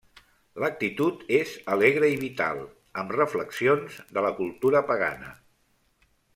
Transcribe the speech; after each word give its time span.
L'actitud 0.61 1.19
és 1.39 1.51
alegre 1.75 2.09
i 2.13 2.15
vital, 2.23 2.63
amb 3.03 3.15
reflexions 3.19 4.01
de 4.17 4.25
la 4.29 4.35
cultura 4.41 4.85
pagana. 4.93 5.33